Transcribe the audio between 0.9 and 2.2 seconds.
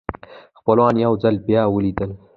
یو ځل بیا ولیدل.